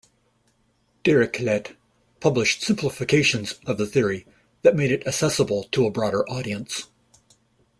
Dirichlet 1.05 1.75
published 2.21 2.63
simplifications 2.63 3.59
of 3.67 3.77
the 3.77 3.85
theory 3.85 4.25
that 4.63 4.75
made 4.75 4.91
it 4.91 5.05
accessible 5.05 5.65
to 5.65 5.85
a 5.85 5.91
broader 5.91 6.27
audience. 6.27 6.87